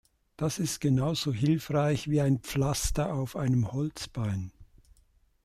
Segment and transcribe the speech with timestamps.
[0.35, 4.51] Das ist genauso hilfreich wie ein Pflaster auf einem Holzbein.